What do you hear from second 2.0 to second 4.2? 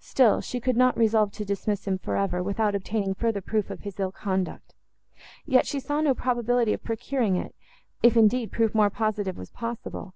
ever, without obtaining further proof of his ill